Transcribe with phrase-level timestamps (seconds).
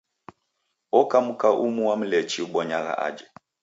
[0.99, 3.25] Oka mka umu wa Mlechi ubonyagha aje.